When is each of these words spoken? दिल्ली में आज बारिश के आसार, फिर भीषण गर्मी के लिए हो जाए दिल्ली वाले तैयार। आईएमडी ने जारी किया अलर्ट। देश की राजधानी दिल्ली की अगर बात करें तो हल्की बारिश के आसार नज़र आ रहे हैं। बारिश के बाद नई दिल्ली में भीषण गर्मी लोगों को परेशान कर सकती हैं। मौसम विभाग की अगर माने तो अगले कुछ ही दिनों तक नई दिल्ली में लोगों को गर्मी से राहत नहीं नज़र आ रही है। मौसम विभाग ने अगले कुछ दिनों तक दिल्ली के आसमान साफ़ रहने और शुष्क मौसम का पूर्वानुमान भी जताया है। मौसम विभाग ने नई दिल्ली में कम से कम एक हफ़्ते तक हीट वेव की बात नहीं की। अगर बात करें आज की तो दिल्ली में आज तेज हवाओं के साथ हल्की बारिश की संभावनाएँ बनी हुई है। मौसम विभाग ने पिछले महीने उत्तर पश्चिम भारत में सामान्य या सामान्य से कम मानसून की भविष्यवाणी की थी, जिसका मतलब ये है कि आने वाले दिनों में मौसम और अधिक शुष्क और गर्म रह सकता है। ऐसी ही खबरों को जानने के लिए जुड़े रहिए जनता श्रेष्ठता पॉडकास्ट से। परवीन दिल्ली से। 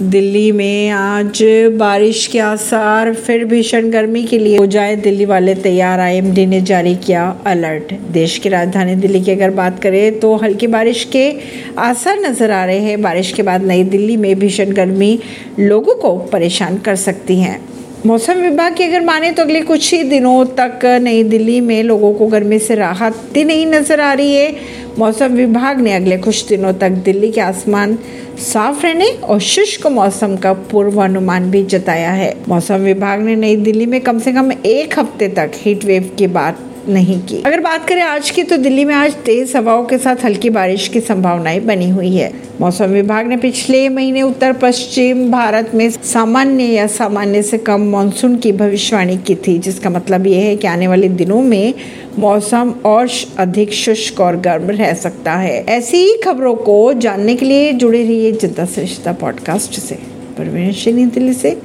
दिल्ली 0.00 0.50
में 0.52 0.90
आज 0.90 1.38
बारिश 1.76 2.26
के 2.26 2.38
आसार, 2.38 3.12
फिर 3.14 3.44
भीषण 3.44 3.88
गर्मी 3.90 4.22
के 4.24 4.38
लिए 4.38 4.56
हो 4.58 4.66
जाए 4.66 4.94
दिल्ली 4.96 5.24
वाले 5.24 5.54
तैयार। 5.54 6.00
आईएमडी 6.00 6.44
ने 6.46 6.60
जारी 6.60 6.94
किया 6.96 7.24
अलर्ट। 7.46 7.92
देश 8.12 8.36
की 8.38 8.48
राजधानी 8.48 8.94
दिल्ली 8.96 9.20
की 9.20 9.32
अगर 9.32 9.50
बात 9.50 9.80
करें 9.82 10.18
तो 10.20 10.34
हल्की 10.36 10.66
बारिश 10.66 11.04
के 11.12 11.32
आसार 11.78 12.20
नज़र 12.20 12.50
आ 12.50 12.64
रहे 12.64 12.78
हैं। 12.78 13.00
बारिश 13.02 13.32
के 13.32 13.42
बाद 13.42 13.64
नई 13.64 13.84
दिल्ली 13.86 14.16
में 14.16 14.38
भीषण 14.38 14.72
गर्मी 14.72 15.18
लोगों 15.58 15.94
को 15.94 16.16
परेशान 16.28 16.78
कर 16.78 16.96
सकती 16.98 17.40
हैं। 17.40 17.60
मौसम 18.06 18.40
विभाग 18.40 18.74
की 18.76 18.84
अगर 18.84 19.00
माने 19.00 19.30
तो 19.32 19.42
अगले 19.42 19.60
कुछ 19.60 19.92
ही 19.94 20.02
दिनों 20.04 20.44
तक 20.58 20.84
नई 21.02 21.22
दिल्ली 21.24 21.60
में 21.60 21.82
लोगों 21.82 22.12
को 22.14 22.26
गर्मी 22.26 22.58
से 22.58 22.74
राहत 22.74 23.32
नहीं 23.36 23.66
नज़र 23.66 24.00
आ 24.00 24.12
रही 24.12 24.34
है। 24.34 24.77
मौसम 24.98 25.32
विभाग 25.32 25.80
ने 25.80 25.92
अगले 25.92 26.16
कुछ 26.18 26.48
दिनों 26.48 26.72
तक 26.72 26.90
दिल्ली 27.04 27.30
के 27.32 27.40
आसमान 27.40 27.98
साफ़ 28.38 28.82
रहने 28.82 29.06
और 29.24 29.40
शुष्क 29.40 29.86
मौसम 29.86 30.36
का 30.36 30.52
पूर्वानुमान 30.70 31.50
भी 31.50 31.62
जताया 31.64 32.10
है। 32.10 32.34
मौसम 32.48 32.74
विभाग 32.74 33.20
ने 33.20 33.36
नई 33.36 33.56
दिल्ली 33.56 33.86
में 33.86 34.00
कम 34.00 34.18
से 34.18 34.32
कम 34.32 34.50
एक 34.52 34.98
हफ़्ते 34.98 35.28
तक 35.28 35.52
हीट 35.54 35.84
वेव 35.84 36.10
की 36.18 36.26
बात 36.26 36.58
नहीं 36.88 37.20
की। 37.20 37.42
अगर 37.42 37.60
बात 37.60 37.88
करें 37.88 38.02
आज 38.02 38.30
की 38.30 38.42
तो 38.42 38.56
दिल्ली 38.56 38.84
में 38.84 38.94
आज 38.94 39.14
तेज 39.14 39.52
हवाओं 39.56 39.84
के 39.84 39.98
साथ 39.98 40.24
हल्की 40.24 40.50
बारिश 40.50 40.88
की 40.88 41.00
संभावनाएँ 41.00 41.60
बनी 41.60 41.90
हुई 41.90 42.16
है। 42.16 42.32
मौसम 42.60 42.84
विभाग 42.84 43.26
ने 43.26 43.36
पिछले 43.36 43.88
महीने 43.88 44.22
उत्तर 44.22 44.52
पश्चिम 44.52 45.30
भारत 45.30 45.70
में 45.74 45.90
सामान्य 45.90 46.64
या 46.64 46.86
सामान्य 46.86 47.42
से 47.42 47.58
कम 47.58 47.80
मानसून 47.80 48.36
की 48.36 48.52
भविष्यवाणी 48.52 49.16
की 49.16 49.34
थी, 49.34 49.58
जिसका 49.58 49.90
मतलब 49.90 50.26
ये 50.26 50.40
है 50.40 50.56
कि 50.56 50.66
आने 50.66 50.88
वाले 50.88 51.08
दिनों 51.08 51.42
में 51.42 51.74
मौसम 52.18 52.74
और 52.84 53.08
अधिक 53.38 53.72
शुष्क 53.72 54.20
और 54.20 54.36
गर्म 54.36 54.70
रह 54.70 54.94
सकता 54.94 55.32
है। 55.32 55.64
ऐसी 55.68 55.96
ही 55.96 56.16
खबरों 56.24 56.54
को 56.54 56.92
जानने 56.92 57.36
के 57.36 57.46
लिए 57.46 57.72
जुड़े 57.72 58.02
रहिए 58.02 58.32
जनता 58.32 58.64
श्रेष्ठता 58.64 59.12
पॉडकास्ट 59.12 59.72
से। 59.72 59.94
परवीन 60.38 61.08
दिल्ली 61.08 61.32
से। 61.32 61.56